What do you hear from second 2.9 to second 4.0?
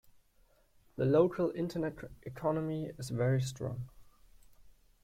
is very strong.